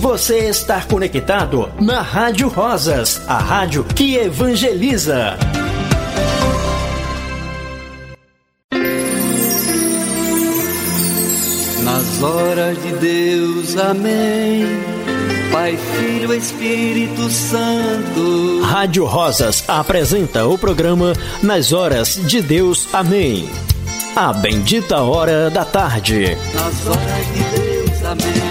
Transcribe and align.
você 0.00 0.48
está 0.48 0.80
conectado 0.80 1.70
na 1.78 2.00
Rádio 2.00 2.48
Rosas, 2.48 3.20
a 3.28 3.36
rádio 3.36 3.84
que 3.84 4.16
evangeliza. 4.16 5.36
Nas 11.84 12.22
horas 12.22 12.82
de 12.82 12.92
Deus, 12.94 13.76
amém. 13.76 14.64
Pai, 15.52 15.76
Filho, 15.76 16.32
Espírito 16.32 17.28
Santo. 17.28 18.62
Rádio 18.62 19.04
Rosas 19.04 19.64
apresenta 19.68 20.46
o 20.46 20.56
programa 20.56 21.12
Nas 21.42 21.74
Horas 21.74 22.18
de 22.26 22.40
Deus, 22.40 22.88
amém. 22.94 23.50
A 24.16 24.32
bendita 24.32 25.02
hora 25.02 25.50
da 25.50 25.66
tarde. 25.66 26.38
Nas 26.54 26.86
horas 26.86 27.26
de 27.34 27.60
Deus, 27.60 28.04
amém. 28.04 28.49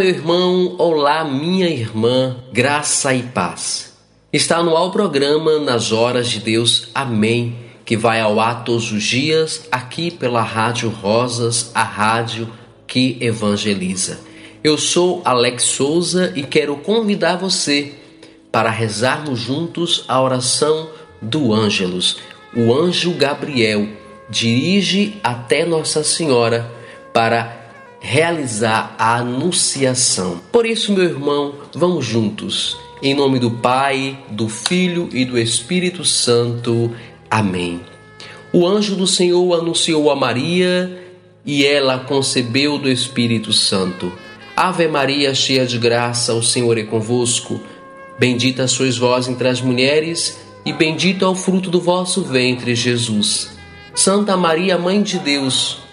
Meu 0.00 0.08
irmão, 0.08 0.76
olá, 0.78 1.22
minha 1.24 1.68
irmã, 1.68 2.34
graça 2.50 3.12
e 3.12 3.22
paz. 3.22 3.92
Está 4.32 4.62
no 4.62 4.74
ao 4.74 4.90
programa 4.90 5.58
Nas 5.58 5.92
Horas 5.92 6.30
de 6.30 6.40
Deus, 6.40 6.88
Amém, 6.94 7.54
que 7.84 7.98
vai 7.98 8.18
ao 8.18 8.40
ar 8.40 8.64
todos 8.64 8.90
os 8.92 9.02
dias 9.02 9.68
aqui 9.70 10.10
pela 10.10 10.40
Rádio 10.40 10.88
Rosas, 10.88 11.70
a 11.74 11.82
rádio 11.82 12.48
que 12.86 13.18
evangeliza. 13.20 14.20
Eu 14.64 14.78
sou 14.78 15.20
Alex 15.22 15.64
Souza 15.64 16.32
e 16.34 16.44
quero 16.44 16.78
convidar 16.78 17.36
você 17.36 17.92
para 18.50 18.70
rezarmos 18.70 19.38
juntos 19.38 20.06
a 20.08 20.18
oração 20.18 20.88
do 21.20 21.52
Ângelus. 21.52 22.16
O 22.56 22.72
anjo 22.72 23.12
Gabriel 23.12 23.86
dirige 24.30 25.20
até 25.22 25.66
Nossa 25.66 26.02
Senhora 26.02 26.72
para 27.12 27.59
realizar 28.00 28.94
a 28.98 29.16
anunciação. 29.16 30.40
Por 30.50 30.64
isso, 30.64 30.92
meu 30.92 31.04
irmão, 31.04 31.54
vamos 31.74 32.04
juntos. 32.04 32.76
Em 33.02 33.14
nome 33.14 33.38
do 33.38 33.50
Pai, 33.50 34.18
do 34.30 34.48
Filho 34.48 35.08
e 35.12 35.24
do 35.24 35.38
Espírito 35.38 36.04
Santo. 36.04 36.90
Amém. 37.30 37.80
O 38.52 38.66
anjo 38.66 38.96
do 38.96 39.06
Senhor 39.06 39.58
anunciou 39.58 40.10
a 40.10 40.16
Maria 40.16 40.98
e 41.44 41.64
ela 41.64 42.00
concebeu 42.00 42.78
do 42.78 42.90
Espírito 42.90 43.52
Santo. 43.52 44.12
Ave 44.56 44.88
Maria, 44.88 45.34
cheia 45.34 45.64
de 45.64 45.78
graça, 45.78 46.34
o 46.34 46.42
Senhor 46.42 46.76
é 46.76 46.82
convosco. 46.82 47.60
Bendita 48.18 48.66
sois 48.66 48.98
vós 48.98 49.28
entre 49.28 49.48
as 49.48 49.60
mulheres, 49.60 50.38
e 50.66 50.72
bendito 50.72 51.24
é 51.24 51.28
o 51.28 51.34
fruto 51.34 51.70
do 51.70 51.80
vosso 51.80 52.22
ventre, 52.22 52.74
Jesus. 52.74 53.50
Santa 53.94 54.36
Maria, 54.36 54.76
Mãe 54.76 55.02
de 55.02 55.18
Deus, 55.18 55.78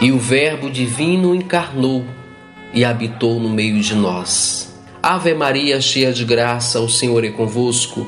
E 0.00 0.10
o 0.10 0.18
Verbo 0.18 0.70
divino 0.70 1.34
encarnou 1.34 2.04
e 2.72 2.84
habitou 2.84 3.38
no 3.38 3.50
meio 3.50 3.80
de 3.80 3.94
nós. 3.94 4.74
Ave 5.02 5.34
Maria, 5.34 5.80
cheia 5.80 6.12
de 6.12 6.24
graça, 6.24 6.80
o 6.80 6.88
Senhor 6.88 7.22
é 7.24 7.30
convosco. 7.30 8.06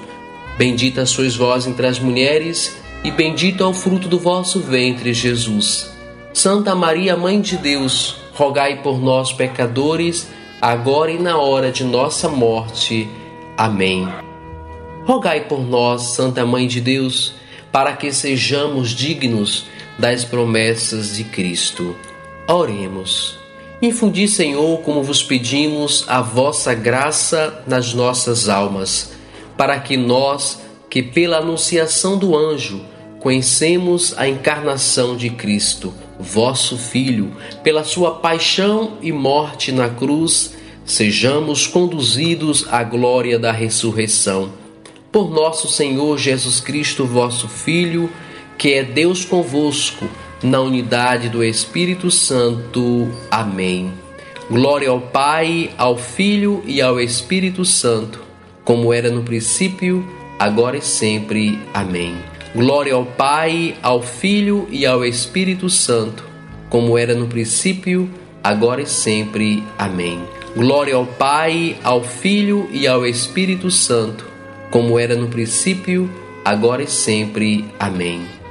Bendita 0.56 1.04
sois 1.04 1.36
vós 1.36 1.66
entre 1.66 1.86
as 1.86 1.98
mulheres, 1.98 2.76
e 3.04 3.10
bendito 3.10 3.62
é 3.62 3.66
o 3.66 3.74
fruto 3.74 4.08
do 4.08 4.18
vosso 4.18 4.60
ventre, 4.60 5.12
Jesus. 5.12 5.92
Santa 6.32 6.74
Maria, 6.74 7.14
Mãe 7.14 7.40
de 7.40 7.58
Deus, 7.58 8.16
rogai 8.34 8.82
por 8.82 8.98
nós, 8.98 9.32
pecadores, 9.32 10.28
agora 10.60 11.10
e 11.10 11.18
na 11.18 11.36
hora 11.36 11.70
de 11.70 11.84
nossa 11.84 12.28
morte. 12.28 13.08
Amém. 13.56 14.08
Rogai 15.04 15.40
por 15.42 15.60
nós, 15.60 16.14
Santa 16.14 16.46
Mãe 16.46 16.66
de 16.66 16.80
Deus, 16.80 17.34
para 17.70 17.94
que 17.94 18.12
sejamos 18.12 18.90
dignos 18.90 19.66
das 19.98 20.24
promessas 20.24 21.16
de 21.16 21.24
Cristo. 21.24 21.96
Oremos. 22.48 23.38
Infundi, 23.80 24.28
Senhor, 24.28 24.80
como 24.82 25.02
vos 25.02 25.22
pedimos, 25.22 26.04
a 26.06 26.22
vossa 26.22 26.72
graça 26.72 27.62
nas 27.66 27.92
nossas 27.92 28.48
almas, 28.48 29.12
para 29.56 29.78
que 29.80 29.96
nós, 29.96 30.60
que 30.88 31.02
pela 31.02 31.38
anunciação 31.38 32.16
do 32.16 32.36
anjo, 32.36 32.80
conhecemos 33.18 34.14
a 34.16 34.28
encarnação 34.28 35.16
de 35.16 35.30
Cristo, 35.30 35.92
vosso 36.18 36.76
Filho, 36.76 37.32
pela 37.62 37.84
sua 37.84 38.12
paixão 38.12 38.98
e 39.00 39.12
morte 39.12 39.72
na 39.72 39.88
cruz, 39.88 40.54
sejamos 40.84 41.66
conduzidos 41.66 42.66
à 42.70 42.82
glória 42.82 43.38
da 43.38 43.52
ressurreição. 43.52 44.52
Por 45.10 45.30
nosso 45.30 45.68
Senhor 45.68 46.18
Jesus 46.18 46.60
Cristo, 46.60 47.04
vosso 47.04 47.48
Filho, 47.48 48.10
que 48.62 48.74
é 48.74 48.84
Deus 48.84 49.24
convosco, 49.24 50.08
na 50.40 50.60
unidade 50.60 51.28
do 51.28 51.42
Espírito 51.42 52.12
Santo. 52.12 53.10
Amém. 53.28 53.92
Glória 54.48 54.88
ao 54.88 55.00
Pai, 55.00 55.72
ao 55.76 55.98
Filho 55.98 56.62
e 56.64 56.80
ao 56.80 57.00
Espírito 57.00 57.64
Santo, 57.64 58.20
como 58.62 58.92
era 58.92 59.10
no 59.10 59.24
princípio, 59.24 60.06
agora 60.38 60.76
e 60.76 60.80
sempre. 60.80 61.58
Amém. 61.74 62.14
Glória 62.54 62.94
ao 62.94 63.04
Pai, 63.04 63.74
ao 63.82 64.00
Filho 64.00 64.68
e 64.70 64.86
ao 64.86 65.04
Espírito 65.04 65.68
Santo, 65.68 66.22
como 66.70 66.96
era 66.96 67.16
no 67.16 67.26
princípio, 67.26 68.08
agora 68.44 68.82
e 68.82 68.86
sempre. 68.86 69.64
Amém. 69.76 70.22
Glória 70.54 70.94
ao 70.94 71.04
Pai, 71.04 71.76
ao 71.82 72.04
Filho 72.04 72.68
e 72.70 72.86
ao 72.86 73.04
Espírito 73.04 73.72
Santo, 73.72 74.24
como 74.70 75.00
era 75.00 75.16
no 75.16 75.26
princípio, 75.26 76.08
agora 76.44 76.84
e 76.84 76.86
sempre. 76.86 77.64
Amém. 77.76 78.41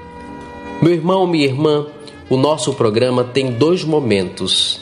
Meu 0.82 0.94
irmão, 0.94 1.28
minha 1.28 1.46
irmã, 1.46 1.86
o 2.30 2.38
nosso 2.38 2.74
programa 2.74 3.24
tem 3.24 3.52
dois 3.52 3.84
momentos. 3.84 4.82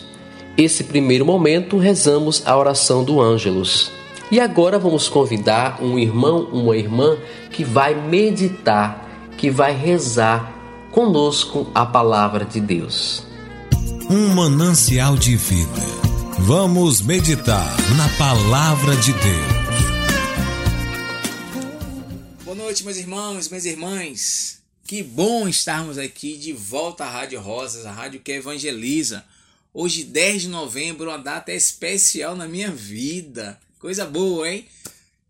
Esse 0.57 0.83
primeiro 0.83 1.25
momento 1.25 1.77
rezamos 1.77 2.41
a 2.45 2.57
oração 2.57 3.03
do 3.03 3.19
Ângelus. 3.19 3.91
E 4.31 4.39
agora 4.39 4.79
vamos 4.79 5.09
convidar 5.09 5.81
um 5.81 5.97
irmão, 5.97 6.47
uma 6.51 6.77
irmã 6.77 7.17
que 7.51 7.63
vai 7.63 7.95
meditar 7.95 9.09
que 9.39 9.49
vai 9.49 9.73
rezar 9.73 10.53
conosco 10.91 11.71
a 11.73 11.85
palavra 11.85 12.43
de 12.43 12.59
Deus. 12.59 13.25
Um 14.09 14.35
manancial 14.35 15.15
de 15.15 15.37
vida. 15.37 15.81
Vamos 16.39 17.01
meditar 17.01 17.75
na 17.95 18.09
palavra 18.17 18.97
de 18.97 19.13
Deus. 19.13 19.59
Boa 22.43 22.55
noite, 22.55 22.83
meus 22.83 22.97
irmãos, 22.97 23.47
minhas 23.47 23.65
irmãs. 23.65 24.58
Que 24.89 25.03
bom 25.03 25.47
estarmos 25.47 25.99
aqui 25.99 26.35
de 26.35 26.51
volta 26.51 27.05
à 27.05 27.07
Rádio 27.11 27.39
Rosas, 27.39 27.85
a 27.85 27.91
rádio 27.91 28.21
que 28.21 28.31
evangeliza. 28.31 29.23
Hoje, 29.71 30.03
10 30.03 30.41
de 30.41 30.47
novembro, 30.47 31.11
uma 31.11 31.17
data 31.19 31.53
especial 31.53 32.35
na 32.35 32.47
minha 32.47 32.71
vida. 32.71 33.61
Coisa 33.77 34.03
boa, 34.03 34.49
hein? 34.49 34.65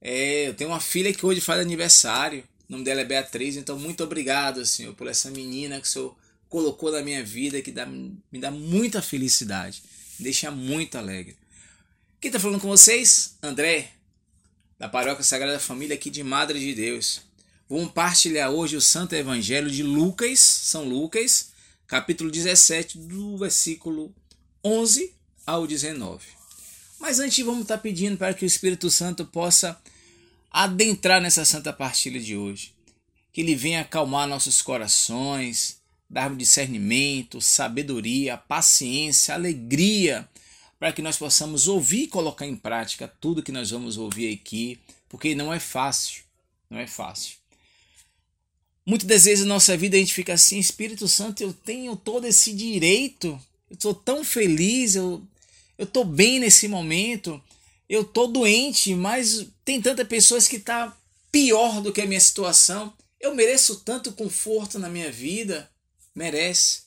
É, 0.01 0.47
eu 0.47 0.53
tenho 0.53 0.69
uma 0.69 0.79
filha 0.79 1.13
que 1.13 1.25
hoje 1.25 1.41
faz 1.41 1.59
aniversário. 1.59 2.41
O 2.69 2.71
nome 2.71 2.85
dela 2.85 3.01
é 3.01 3.03
Beatriz, 3.03 3.57
então 3.57 3.77
muito 3.77 4.01
obrigado, 4.01 4.65
Senhor, 4.65 4.95
por 4.95 5.07
essa 5.09 5.29
menina 5.29 5.81
que 5.81 5.87
o 5.89 5.91
Senhor 5.91 6.15
colocou 6.47 6.89
na 6.89 7.01
minha 7.01 7.21
vida, 7.21 7.61
que 7.61 7.69
dá, 7.73 7.85
me 7.85 8.39
dá 8.39 8.49
muita 8.49 9.01
felicidade, 9.01 9.83
me 10.17 10.23
deixa 10.23 10.49
muito 10.49 10.97
alegre. 10.97 11.35
Quem 12.21 12.29
está 12.29 12.39
falando 12.39 12.61
com 12.61 12.69
vocês? 12.69 13.35
André, 13.43 13.91
da 14.77 14.87
Paróquia 14.87 15.21
Sagrada 15.21 15.59
Família 15.59 15.95
aqui 15.95 16.09
de 16.09 16.23
Madre 16.23 16.61
de 16.61 16.73
Deus. 16.73 17.27
Vou 17.69 17.81
compartilhar 17.81 18.49
hoje 18.49 18.75
o 18.75 18.81
Santo 18.81 19.13
Evangelho 19.13 19.69
de 19.69 19.83
Lucas, 19.83 20.39
São 20.39 20.85
Lucas, 20.85 21.51
capítulo 21.85 22.31
17, 22.31 22.97
do 22.97 23.37
versículo 23.37 24.11
11 24.65 25.13
ao 25.45 25.67
19. 25.67 26.25
Mas 26.99 27.19
antes 27.19 27.45
vamos 27.45 27.61
estar 27.61 27.77
pedindo 27.77 28.17
para 28.17 28.33
que 28.33 28.43
o 28.43 28.47
Espírito 28.47 28.89
Santo 28.89 29.23
possa 29.23 29.79
adentrar 30.49 31.21
nessa 31.21 31.45
santa 31.45 31.71
partilha 31.71 32.19
de 32.19 32.35
hoje. 32.35 32.73
Que 33.31 33.41
ele 33.41 33.53
venha 33.53 33.81
acalmar 33.81 34.27
nossos 34.27 34.63
corações, 34.63 35.77
dar 36.09 36.35
discernimento, 36.35 37.39
sabedoria, 37.39 38.35
paciência, 38.35 39.35
alegria, 39.35 40.27
para 40.79 40.91
que 40.91 41.03
nós 41.03 41.17
possamos 41.17 41.67
ouvir 41.67 42.05
e 42.05 42.07
colocar 42.07 42.47
em 42.47 42.55
prática 42.55 43.07
tudo 43.07 43.43
que 43.43 43.51
nós 43.51 43.69
vamos 43.69 43.95
ouvir 43.95 44.33
aqui, 44.33 44.79
porque 45.07 45.35
não 45.35 45.53
é 45.53 45.59
fácil, 45.59 46.23
não 46.67 46.79
é 46.79 46.87
fácil. 46.87 47.37
Muitas 48.89 49.07
das 49.07 49.25
vezes 49.25 49.45
na 49.45 49.53
nossa 49.53 49.77
vida 49.77 49.95
a 49.95 49.99
gente 49.99 50.15
fica 50.15 50.33
assim, 50.33 50.57
Espírito 50.57 51.07
Santo, 51.07 51.43
eu 51.43 51.53
tenho 51.53 51.95
todo 51.95 52.25
esse 52.25 52.51
direito, 52.51 53.39
eu 53.69 53.75
estou 53.75 53.93
tão 53.93 54.23
feliz, 54.23 54.95
eu 54.95 55.21
estou 55.77 56.03
bem 56.03 56.39
nesse 56.39 56.67
momento, 56.67 57.39
eu 57.87 58.03
tô 58.03 58.25
doente, 58.25 58.95
mas 58.95 59.45
tem 59.63 59.79
tantas 59.79 60.07
pessoas 60.07 60.47
que 60.47 60.57
tá 60.57 60.97
pior 61.31 61.81
do 61.81 61.93
que 61.93 62.01
a 62.01 62.07
minha 62.07 62.19
situação. 62.19 62.91
Eu 63.21 63.35
mereço 63.35 63.81
tanto 63.85 64.11
conforto 64.11 64.79
na 64.79 64.89
minha 64.89 65.11
vida. 65.11 65.69
Merece. 66.15 66.81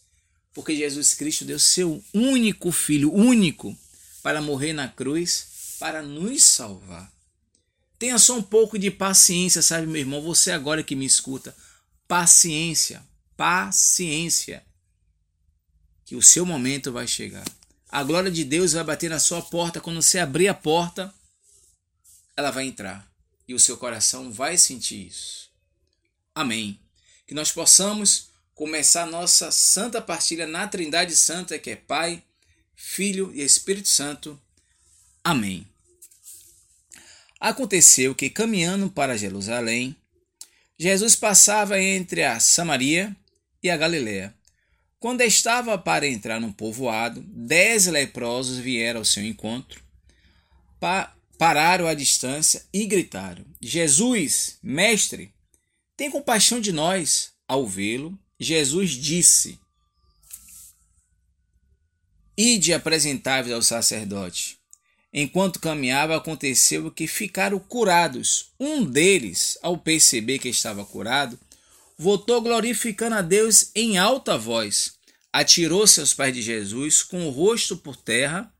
Porque 0.52 0.74
Jesus 0.74 1.14
Cristo 1.14 1.44
deu 1.44 1.60
seu 1.60 2.02
único 2.12 2.72
filho, 2.72 3.14
único, 3.14 3.78
para 4.24 4.42
morrer 4.42 4.72
na 4.72 4.88
cruz, 4.88 5.76
para 5.78 6.02
nos 6.02 6.42
salvar. 6.42 7.12
Tenha 7.96 8.18
só 8.18 8.36
um 8.36 8.42
pouco 8.42 8.76
de 8.76 8.90
paciência, 8.90 9.62
sabe, 9.62 9.86
meu 9.86 10.00
irmão? 10.00 10.20
Você 10.22 10.50
agora 10.50 10.82
que 10.82 10.96
me 10.96 11.06
escuta. 11.06 11.54
Paciência, 12.06 13.02
paciência. 13.36 14.64
Que 16.04 16.16
o 16.16 16.22
seu 16.22 16.44
momento 16.44 16.92
vai 16.92 17.06
chegar. 17.06 17.44
A 17.88 18.02
glória 18.02 18.30
de 18.30 18.44
Deus 18.44 18.72
vai 18.72 18.84
bater 18.84 19.10
na 19.10 19.18
sua 19.18 19.42
porta. 19.42 19.80
Quando 19.80 20.00
você 20.00 20.18
abrir 20.18 20.48
a 20.48 20.54
porta, 20.54 21.12
ela 22.36 22.50
vai 22.50 22.66
entrar. 22.66 23.06
E 23.46 23.54
o 23.54 23.60
seu 23.60 23.76
coração 23.76 24.32
vai 24.32 24.56
sentir 24.56 25.06
isso. 25.06 25.50
Amém. 26.34 26.80
Que 27.26 27.34
nós 27.34 27.52
possamos 27.52 28.28
começar 28.54 29.06
nossa 29.06 29.50
santa 29.50 30.00
partilha 30.00 30.46
na 30.46 30.66
Trindade 30.66 31.16
Santa, 31.16 31.58
que 31.58 31.70
é 31.70 31.76
Pai, 31.76 32.22
Filho 32.74 33.32
e 33.34 33.42
Espírito 33.42 33.88
Santo. 33.88 34.40
Amém. 35.22 35.66
Aconteceu 37.38 38.14
que, 38.14 38.30
caminhando 38.30 38.88
para 38.88 39.16
Jerusalém, 39.16 39.96
Jesus 40.78 41.14
passava 41.14 41.80
entre 41.80 42.24
a 42.24 42.40
Samaria 42.40 43.14
e 43.62 43.70
a 43.70 43.76
Galiléia. 43.76 44.34
Quando 44.98 45.20
estava 45.22 45.76
para 45.76 46.06
entrar 46.06 46.40
no 46.40 46.52
povoado, 46.52 47.22
dez 47.26 47.86
leprosos 47.86 48.58
vieram 48.58 49.00
ao 49.00 49.04
seu 49.04 49.24
encontro, 49.24 49.82
pa 50.78 51.12
pararam 51.36 51.88
à 51.88 51.94
distância 51.94 52.64
e 52.72 52.86
gritaram: 52.86 53.44
Jesus, 53.60 54.58
mestre, 54.62 55.34
tem 55.96 56.10
compaixão 56.10 56.60
de 56.60 56.72
nós. 56.72 57.32
Ao 57.48 57.66
vê-lo, 57.66 58.16
Jesus 58.38 58.90
disse: 58.92 59.58
Ide 62.36 62.72
apresentáveis 62.72 63.54
ao 63.54 63.60
sacerdote. 63.60 64.61
Enquanto 65.12 65.60
caminhava, 65.60 66.16
aconteceu 66.16 66.90
que 66.90 67.06
ficaram 67.06 67.58
curados. 67.58 68.52
Um 68.58 68.82
deles, 68.84 69.58
ao 69.62 69.76
perceber 69.76 70.38
que 70.38 70.48
estava 70.48 70.84
curado, 70.86 71.38
voltou 71.98 72.40
glorificando 72.40 73.16
a 73.16 73.22
Deus 73.22 73.70
em 73.74 73.98
alta 73.98 74.38
voz. 74.38 74.94
Atirou-se 75.30 76.00
aos 76.00 76.14
pés 76.14 76.34
de 76.34 76.40
Jesus, 76.40 77.02
com 77.02 77.26
o 77.26 77.30
rosto 77.30 77.76
por 77.76 77.96
terra, 77.96 78.52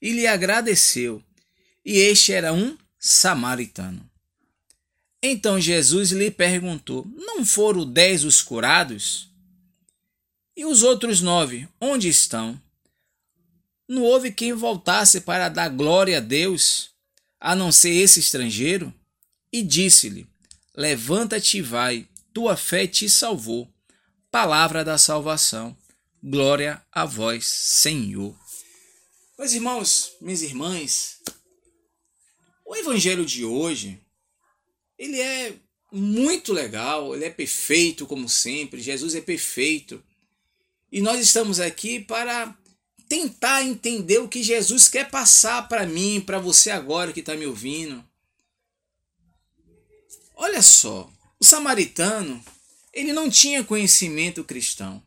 e 0.00 0.12
lhe 0.12 0.26
agradeceu. 0.26 1.22
E 1.84 1.98
este 1.98 2.32
era 2.32 2.52
um 2.52 2.76
samaritano. 2.98 4.08
Então 5.22 5.60
Jesus 5.60 6.10
lhe 6.10 6.30
perguntou: 6.30 7.06
Não 7.16 7.44
foram 7.44 7.90
dez 7.90 8.24
os 8.24 8.40
curados? 8.40 9.28
E 10.56 10.64
os 10.64 10.82
outros 10.82 11.20
nove, 11.20 11.68
onde 11.80 12.08
estão? 12.08 12.60
Não 13.88 14.02
houve 14.02 14.30
quem 14.30 14.52
voltasse 14.52 15.22
para 15.22 15.48
dar 15.48 15.70
glória 15.70 16.18
a 16.18 16.20
Deus, 16.20 16.90
a 17.40 17.56
não 17.56 17.72
ser 17.72 17.90
esse 17.90 18.20
estrangeiro? 18.20 18.92
E 19.50 19.62
disse-lhe: 19.62 20.28
Levanta-te 20.76 21.58
e 21.58 21.62
vai, 21.62 22.06
tua 22.32 22.56
fé 22.56 22.86
te 22.86 23.08
salvou. 23.08 23.72
Palavra 24.30 24.84
da 24.84 24.98
salvação. 24.98 25.74
Glória 26.22 26.82
a 26.92 27.06
vós, 27.06 27.46
Senhor. 27.46 28.38
Meus 29.38 29.52
irmãos, 29.54 30.12
minhas 30.20 30.42
irmãs, 30.42 31.20
o 32.66 32.76
evangelho 32.76 33.24
de 33.24 33.44
hoje 33.44 33.98
ele 34.98 35.20
é 35.20 35.54
muito 35.90 36.52
legal, 36.52 37.14
ele 37.14 37.24
é 37.24 37.30
perfeito 37.30 38.06
como 38.06 38.28
sempre, 38.28 38.82
Jesus 38.82 39.14
é 39.14 39.20
perfeito. 39.20 40.04
E 40.90 41.00
nós 41.00 41.20
estamos 41.20 41.60
aqui 41.60 42.00
para 42.00 42.54
tentar 43.08 43.62
entender 43.62 44.18
o 44.18 44.28
que 44.28 44.42
Jesus 44.42 44.88
quer 44.88 45.10
passar 45.10 45.66
para 45.68 45.86
mim, 45.86 46.20
para 46.20 46.38
você 46.38 46.70
agora 46.70 47.12
que 47.12 47.20
está 47.20 47.34
me 47.34 47.46
ouvindo. 47.46 48.04
Olha 50.36 50.62
só, 50.62 51.10
o 51.40 51.44
samaritano, 51.44 52.44
ele 52.92 53.12
não 53.12 53.30
tinha 53.30 53.64
conhecimento 53.64 54.44
cristão. 54.44 55.02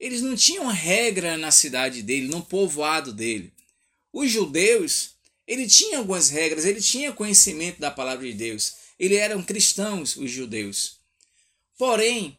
Eles 0.00 0.22
não 0.22 0.34
tinham 0.34 0.66
regra 0.66 1.36
na 1.36 1.50
cidade 1.50 2.02
dele, 2.02 2.28
no 2.28 2.42
povoado 2.42 3.12
dele. 3.12 3.52
Os 4.12 4.30
judeus, 4.30 5.10
ele 5.46 5.66
tinha 5.66 5.98
algumas 5.98 6.30
regras, 6.30 6.64
ele 6.64 6.80
tinha 6.80 7.12
conhecimento 7.12 7.80
da 7.80 7.90
palavra 7.90 8.26
de 8.26 8.32
Deus. 8.32 8.74
Eles 8.98 9.18
eram 9.18 9.42
cristãos, 9.42 10.16
os 10.16 10.30
judeus. 10.30 10.98
Porém, 11.76 12.36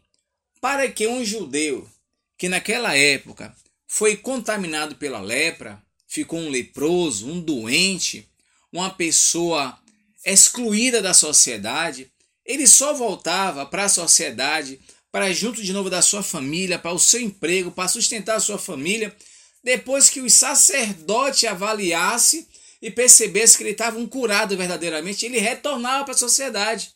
para 0.60 0.92
que 0.92 1.08
um 1.08 1.24
judeu 1.24 1.90
que 2.38 2.50
naquela 2.50 2.96
época 2.96 3.56
foi 3.88 4.18
contaminado 4.18 4.96
pela 4.96 5.22
lepra, 5.22 5.82
ficou 6.08 6.40
um 6.40 6.50
leproso, 6.50 7.28
um 7.28 7.40
doente, 7.40 8.28
uma 8.72 8.90
pessoa 8.90 9.78
excluída 10.26 11.02
da 11.02 11.14
sociedade, 11.14 12.12
ele 12.46 12.68
só 12.68 12.94
voltava 12.94 13.66
para 13.66 13.86
a 13.86 13.90
sociedade, 13.90 14.80
para 15.12 15.32
junto 15.32 15.64
de 15.64 15.72
novo 15.72 15.90
da 15.90 16.02
sua 16.02 16.22
família, 16.22 16.78
para 16.78 16.94
o 16.94 17.00
seu 17.00 17.22
emprego, 17.22 17.72
para 17.72 17.88
sustentar 17.88 18.36
a 18.36 18.40
sua 18.40 18.58
família, 18.58 19.16
depois 19.64 20.10
que 20.10 20.22
o 20.22 20.30
sacerdote 20.30 21.48
avaliasse 21.48 22.48
e 22.82 22.92
percebesse 22.92 23.58
que 23.58 23.64
ele 23.64 23.72
estava 23.72 23.98
um 23.98 24.08
curado 24.08 24.56
verdadeiramente, 24.56 25.26
ele 25.26 25.40
retornava 25.40 26.04
para 26.04 26.14
a 26.14 26.18
sociedade. 26.18 26.92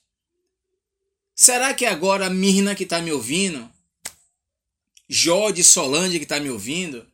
Será 1.35 1.73
que 1.73 1.85
agora 1.85 2.27
a 2.27 2.29
Mirna 2.29 2.75
que 2.75 2.83
está 2.83 3.01
me 3.01 3.11
ouvindo, 3.11 3.67
Jó 5.09 5.49
de 5.49 5.63
Solange 5.63 6.19
que 6.19 6.23
está 6.23 6.39
me 6.39 6.51
ouvindo, 6.51 7.05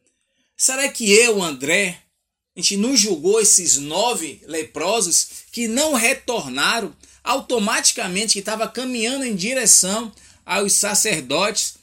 será 0.57 0.89
que 0.89 1.09
eu, 1.09 1.41
André, 1.41 2.01
a 2.53 2.59
gente 2.59 2.75
não 2.75 2.95
julgou 2.95 3.39
esses 3.39 3.77
nove 3.77 4.41
leprosos 4.45 5.27
que 5.51 5.67
não 5.67 5.93
retornaram 5.93 6.93
automaticamente, 7.23 8.33
que 8.33 8.39
estava 8.39 8.67
caminhando 8.67 9.23
em 9.23 9.35
direção 9.35 10.13
aos 10.45 10.73
sacerdotes 10.73 11.75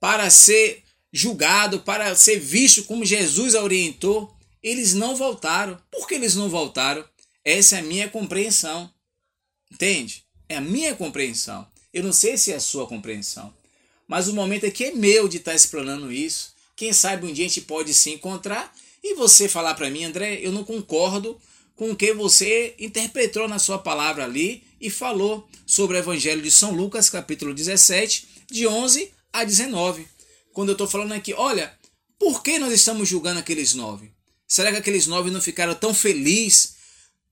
para 0.00 0.28
ser 0.30 0.82
julgado, 1.12 1.80
para 1.80 2.14
ser 2.16 2.40
visto 2.40 2.82
como 2.84 3.04
Jesus 3.04 3.54
a 3.54 3.62
orientou? 3.62 4.34
Eles 4.62 4.94
não 4.94 5.14
voltaram. 5.14 5.80
Por 5.90 6.08
que 6.08 6.14
eles 6.14 6.34
não 6.34 6.48
voltaram? 6.48 7.04
Essa 7.44 7.76
é 7.76 7.78
a 7.78 7.82
minha 7.82 8.08
compreensão. 8.08 8.92
Entende? 9.70 10.24
É 10.48 10.56
a 10.56 10.60
minha 10.60 10.94
compreensão. 10.94 11.66
Eu 11.92 12.02
não 12.02 12.12
sei 12.12 12.36
se 12.36 12.52
é 12.52 12.56
a 12.56 12.60
sua 12.60 12.86
compreensão. 12.86 13.52
Mas 14.12 14.28
o 14.28 14.34
momento 14.34 14.66
aqui 14.66 14.84
é 14.84 14.92
meu 14.92 15.26
de 15.26 15.38
estar 15.38 15.54
explanando 15.54 16.12
isso. 16.12 16.52
Quem 16.76 16.92
sabe 16.92 17.26
um 17.26 17.32
dia 17.32 17.46
a 17.46 17.48
gente 17.48 17.62
pode 17.62 17.94
se 17.94 18.10
encontrar 18.10 18.70
e 19.02 19.14
você 19.14 19.48
falar 19.48 19.72
para 19.72 19.88
mim, 19.88 20.04
André, 20.04 20.38
eu 20.42 20.52
não 20.52 20.64
concordo 20.64 21.40
com 21.74 21.90
o 21.90 21.96
que 21.96 22.12
você 22.12 22.74
interpretou 22.78 23.48
na 23.48 23.58
sua 23.58 23.78
palavra 23.78 24.24
ali 24.24 24.64
e 24.78 24.90
falou 24.90 25.48
sobre 25.64 25.96
o 25.96 25.98
Evangelho 25.98 26.42
de 26.42 26.50
São 26.50 26.72
Lucas, 26.72 27.08
capítulo 27.08 27.54
17, 27.54 28.44
de 28.50 28.66
11 28.66 29.10
a 29.32 29.44
19. 29.44 30.06
Quando 30.52 30.68
eu 30.68 30.72
estou 30.74 30.86
falando 30.86 31.12
aqui, 31.12 31.32
olha, 31.32 31.72
por 32.18 32.42
que 32.42 32.58
nós 32.58 32.74
estamos 32.74 33.08
julgando 33.08 33.40
aqueles 33.40 33.72
nove? 33.72 34.12
Será 34.46 34.70
que 34.70 34.76
aqueles 34.76 35.06
nove 35.06 35.30
não 35.30 35.40
ficaram 35.40 35.74
tão 35.74 35.94
felizes, 35.94 36.74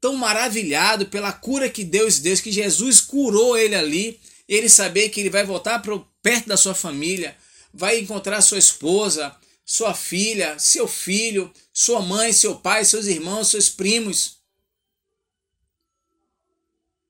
tão 0.00 0.16
maravilhados 0.16 1.08
pela 1.08 1.30
cura 1.30 1.68
que 1.68 1.84
Deus 1.84 2.20
deu, 2.20 2.34
que 2.38 2.50
Jesus 2.50 3.02
curou 3.02 3.58
ele 3.58 3.74
ali, 3.74 4.18
ele 4.48 4.70
saber 4.70 5.10
que 5.10 5.20
ele 5.20 5.28
vai 5.28 5.44
voltar 5.44 5.78
para 5.80 5.92
perto 6.22 6.48
da 6.48 6.56
sua 6.56 6.74
família, 6.74 7.36
vai 7.72 7.98
encontrar 8.00 8.40
sua 8.42 8.58
esposa, 8.58 9.34
sua 9.64 9.94
filha, 9.94 10.58
seu 10.58 10.88
filho, 10.88 11.52
sua 11.72 12.02
mãe, 12.02 12.32
seu 12.32 12.56
pai, 12.56 12.84
seus 12.84 13.06
irmãos, 13.06 13.48
seus 13.48 13.68
primos. 13.68 14.40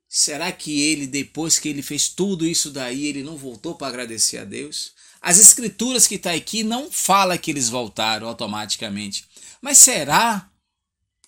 Será 0.09 0.51
que 0.51 0.83
ele, 0.83 1.07
depois 1.07 1.59
que 1.59 1.69
ele 1.69 1.83
fez 1.83 2.09
tudo 2.09 2.45
isso 2.45 2.71
daí, 2.71 3.07
ele 3.07 3.23
não 3.23 3.37
voltou 3.37 3.77
para 3.77 3.87
agradecer 3.87 4.39
a 4.39 4.45
Deus? 4.45 4.93
As 5.23 5.39
escrituras 5.39 6.07
que 6.07 6.17
está 6.17 6.33
aqui 6.33 6.63
não 6.63 6.91
fala 6.91 7.39
que 7.39 7.51
eles 7.51 7.69
voltaram 7.69 8.27
automaticamente. 8.27 9.25
Mas 9.63 9.79
será? 9.79 10.51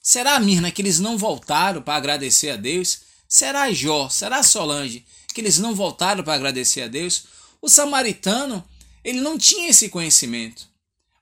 Será, 0.03 0.41
Mirna, 0.41 0.71
que 0.71 0.83
eles 0.83 0.99
não 0.99 1.17
voltaram 1.17 1.81
para 1.81 1.95
agradecer 1.95 2.51
a 2.51 2.57
Deus? 2.57 3.03
Será 3.29 3.73
Jó? 3.73 4.09
Será 4.09 4.43
Solange? 4.43 5.07
Que 5.33 5.41
eles 5.41 5.59
não 5.59 5.75
voltaram 5.75 6.25
para 6.25 6.35
agradecer 6.35 6.83
a 6.83 6.89
Deus? 6.89 7.25
O 7.63 7.69
samaritano, 7.69 8.63
ele 9.05 9.21
não 9.21 9.39
tinha 9.39 9.71
esse 9.71 9.89
conhecimento. 9.89 10.69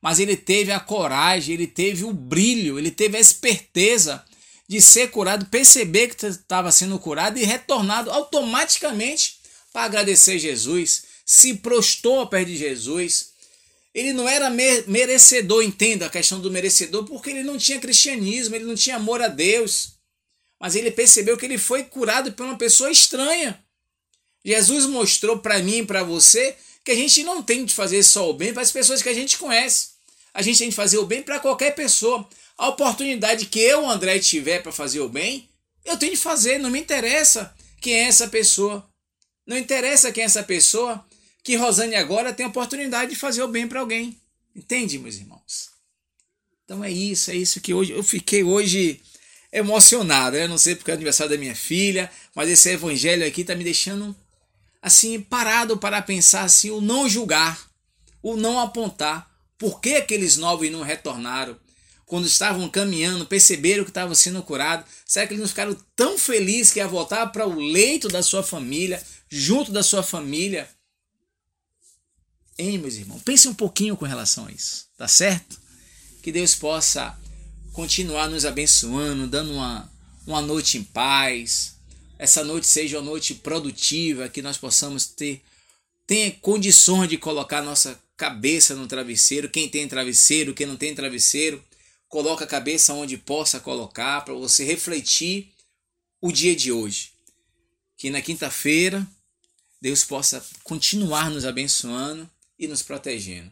Mas 0.01 0.19
ele 0.19 0.35
teve 0.35 0.73
a 0.73 0.81
coragem, 0.81 1.55
ele 1.55 1.67
teve 1.67 2.05
o 2.05 2.13
brilho, 2.13 2.79
ele 2.79 2.91
teve 2.91 3.19
a 3.19 3.21
esperteza 3.21 4.25
de 4.67 4.81
ser 4.81 5.11
curado, 5.11 5.47
perceber 5.47 6.09
que 6.09 6.27
estava 6.27 6.73
sendo 6.73 6.99
curado 6.99 7.39
e 7.39 7.45
retornado 7.45 8.11
automaticamente 8.11 9.39
para 9.73 9.83
agradecer 9.83 10.39
Jesus. 10.39 11.05
Se 11.27 11.55
prostou 11.55 12.21
ao 12.21 12.29
pé 12.29 12.45
de 12.45 12.57
Jesus, 12.57 13.33
ele 13.93 14.13
não 14.13 14.29
era 14.29 14.49
merecedor, 14.87 15.63
entenda 15.63 16.07
a 16.07 16.11
questão 16.11 16.41
do 16.41 16.51
merecedor, 16.51 17.05
porque 17.05 17.31
ele 17.31 17.43
não 17.43 17.59
tinha 17.59 17.79
cristianismo, 17.79 18.55
ele 18.55 18.65
não 18.65 18.75
tinha 18.75 18.97
amor 18.97 19.21
a 19.21 19.29
Deus. 19.29 19.99
Mas 20.59 20.75
ele 20.75 20.91
percebeu 20.91 21.37
que 21.37 21.45
ele 21.45 21.59
foi 21.59 21.85
curado 21.85 22.33
por 22.33 22.47
uma 22.47 22.57
pessoa 22.57 22.91
estranha. 22.91 23.63
Jesus 24.45 24.87
mostrou 24.87 25.39
para 25.39 25.59
mim 25.59 25.79
e 25.79 25.87
para 25.87 26.03
você 26.03 26.57
que 26.85 26.93
a 26.93 26.95
gente 26.95 27.23
não 27.23 27.43
tem 27.43 27.65
de 27.65 27.75
fazer 27.75 28.03
só 28.03 28.31
o 28.31 28.35
bem 28.35 28.53
para 28.53 28.63
as 28.63 28.73
pessoas 28.73 29.03
que 29.03 29.09
a 29.09 29.15
gente 29.15 29.39
conhece. 29.39 29.91
A 30.33 30.43
gente 30.43 30.59
tem 30.59 30.69
de 30.71 30.75
fazer 30.75 30.99
o 30.99 31.07
bem 31.07 31.23
para 31.23 31.41
qualquer 31.41 31.75
pessoa. 31.75 32.27
A 32.57 32.69
oportunidade 32.69 33.47
que 33.47 33.61
eu, 33.61 33.89
André, 33.89 34.19
tiver 34.19 34.63
para 34.63 34.73
fazer 34.73 35.01
o 35.01 35.09
bem, 35.09 35.49
eu 35.85 35.97
tenho 35.97 36.13
de 36.13 36.19
fazer. 36.19 36.59
Não 36.59 36.71
me 36.71 36.81
interessa 36.81 37.55
quem 37.81 37.95
é 37.95 38.05
essa 38.05 38.29
pessoa. 38.29 38.87
Não 39.47 39.59
interessa 39.59 40.13
quem 40.13 40.23
é 40.23 40.27
essa 40.27 40.43
pessoa 40.43 41.05
que 41.43 41.57
Rosane 41.57 41.95
agora 41.95 42.33
tem 42.33 42.47
a 42.47 42.49
oportunidade 42.49 43.11
de 43.11 43.17
fazer 43.17 43.43
o 43.43 43.49
bem 43.49 43.67
para 43.67 43.81
alguém. 43.81 44.17
Entende, 44.55 44.99
meus 44.99 45.17
irmãos? 45.17 45.71
Então 46.65 46.85
é 46.85 46.91
isso, 46.91 47.31
é 47.31 47.35
isso 47.35 47.61
que 47.61 47.75
hoje 47.75 47.93
eu 47.93 48.03
fiquei 48.03 48.45
hoje 48.45 49.01
emocionado. 49.53 50.37
Eu 50.37 50.49
não 50.49 50.59
sei 50.59 50.77
porque 50.77 50.91
é 50.91 50.95
o 50.95 50.97
aniversário 50.97 51.33
da 51.33 51.39
minha 51.39 51.55
filha, 51.55 52.11
mas 52.35 52.49
esse 52.49 52.71
evangelho 52.71 53.27
aqui 53.27 53.41
está 53.41 53.55
me 53.55 53.65
deixando 53.65 54.15
assim 54.83 55.21
parado 55.21 55.77
para 55.77 56.01
pensar 56.03 56.43
assim, 56.43 56.71
o 56.71 56.81
não 56.81 57.09
julgar, 57.09 57.71
o 58.23 58.37
não 58.37 58.59
apontar. 58.61 59.31
Por 59.59 59.81
que 59.81 59.97
aqueles 59.97 60.37
novos 60.37 60.71
não 60.71 60.83
retornaram? 60.83 61.57
Quando 62.07 62.27
estavam 62.27 62.69
caminhando, 62.69 63.27
perceberam 63.27 63.85
que 63.85 63.91
estavam 63.91 64.15
sendo 64.15 64.43
curados. 64.43 64.87
Será 65.05 65.27
que 65.27 65.35
eles 65.35 65.43
não 65.43 65.49
ficaram 65.49 65.77
tão 65.95 66.19
felizes 66.19 66.73
que 66.73 66.81
ia 66.81 66.89
voltar 66.89 67.27
para 67.29 67.47
o 67.47 67.55
leito 67.55 68.09
da 68.09 68.23
sua 68.23 68.43
família, 68.43 69.01
junto 69.29 69.71
da 69.71 69.83
sua 69.83 70.03
família? 70.03 70.69
Hein, 72.59 72.79
meus 72.79 72.97
irmãos? 72.97 73.23
Pense 73.23 73.47
um 73.47 73.55
pouquinho 73.55 73.97
com 73.97 74.05
relação 74.05 74.47
a 74.47 74.51
isso, 74.53 74.87
tá 74.97 75.07
certo? 75.07 75.61
Que 76.23 76.33
Deus 76.33 76.55
possa 76.55 77.17
continuar 77.73 78.29
nos 78.29 78.45
abençoando, 78.45 79.27
dando 79.27 79.53
uma, 79.53 79.91
uma 80.27 80.43
noite 80.43 80.79
em 80.79 80.83
paz. 80.83 81.77
Essa 82.21 82.45
noite 82.45 82.67
seja 82.67 82.99
uma 82.99 83.07
noite 83.07 83.35
produtiva, 83.35 84.29
que 84.29 84.43
nós 84.43 84.59
possamos 84.59 85.07
ter, 85.07 85.43
ter 86.07 86.33
condições 86.43 87.09
de 87.09 87.17
colocar 87.17 87.63
nossa 87.63 87.99
cabeça 88.15 88.75
no 88.75 88.87
travesseiro. 88.87 89.49
Quem 89.49 89.71
tem 89.71 89.89
travesseiro, 89.89 90.53
quem 90.53 90.67
não 90.67 90.77
tem 90.77 90.95
travesseiro, 90.95 91.65
coloca 92.09 92.45
a 92.45 92.47
cabeça 92.47 92.93
onde 92.93 93.17
possa 93.17 93.59
colocar 93.59 94.21
para 94.21 94.35
você 94.35 94.65
refletir 94.65 95.51
o 96.21 96.31
dia 96.31 96.55
de 96.55 96.71
hoje. 96.71 97.11
Que 97.97 98.11
na 98.11 98.21
quinta-feira 98.21 99.07
Deus 99.81 100.05
possa 100.05 100.45
continuar 100.63 101.31
nos 101.31 101.47
abençoando 101.47 102.29
e 102.59 102.69
nos 102.69 102.83
protegendo. 102.83 103.51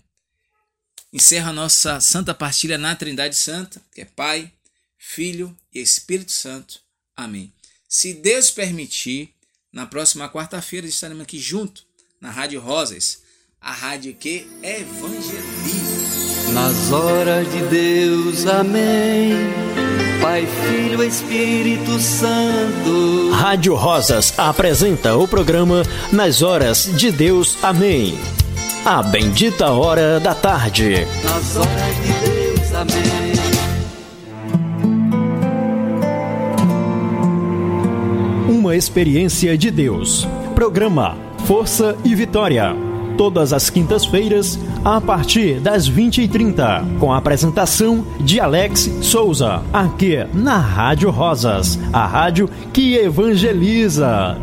Encerra 1.10 1.48
a 1.48 1.54
nossa 1.54 2.00
santa 2.00 2.34
partilha 2.34 2.76
na 2.76 2.94
Trindade 2.94 3.34
Santa, 3.34 3.80
que 3.94 4.02
é 4.02 4.04
Pai, 4.04 4.52
Filho 4.98 5.56
e 5.72 5.80
Espírito 5.80 6.32
Santo. 6.32 6.82
Amém. 7.16 7.50
Se 7.88 8.12
Deus 8.12 8.50
permitir, 8.50 9.30
na 9.72 9.86
próxima 9.86 10.28
quarta-feira 10.28 10.86
estaremos 10.86 11.22
aqui 11.22 11.38
junto 11.38 11.84
na 12.20 12.30
Rádio 12.30 12.60
Rosas, 12.60 13.22
a 13.58 13.72
rádio 13.72 14.14
que 14.14 14.46
evangeliza. 14.62 16.52
Nas 16.52 16.92
horas 16.92 17.50
de 17.50 17.62
Deus, 17.62 18.46
amém. 18.46 19.32
Pai, 20.20 20.46
Filho, 20.46 21.02
Espírito 21.02 21.98
Santo. 21.98 23.30
Rádio 23.32 23.74
Rosas 23.74 24.38
apresenta 24.38 25.16
o 25.16 25.26
programa 25.26 25.82
Nas 26.12 26.42
Horas 26.42 26.90
de 26.94 27.10
Deus, 27.10 27.56
amém. 27.62 28.18
A 28.84 29.02
bendita 29.02 29.70
hora 29.70 30.20
da 30.20 30.34
tarde. 30.34 31.06
Nas 31.24 31.56
horas 31.56 31.96
de 32.02 32.12
Deus, 32.28 32.74
amém. 32.74 33.37
Uma 38.68 38.76
experiência 38.76 39.56
de 39.56 39.70
Deus. 39.70 40.28
Programa 40.54 41.16
Força 41.46 41.96
e 42.04 42.14
Vitória. 42.14 42.76
Todas 43.16 43.54
as 43.54 43.70
quintas-feiras, 43.70 44.58
a 44.84 45.00
partir 45.00 45.58
das 45.58 45.90
20h30, 45.90 46.98
com 46.98 47.10
a 47.10 47.16
apresentação 47.16 48.04
de 48.20 48.38
Alex 48.38 48.90
Souza, 49.00 49.62
aqui 49.72 50.18
na 50.34 50.58
Rádio 50.58 51.08
Rosas, 51.08 51.78
a 51.94 52.04
rádio 52.04 52.46
que 52.70 52.94
evangeliza. 52.94 54.36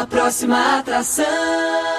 A 0.00 0.06
próxima 0.06 0.78
atração. 0.78 1.91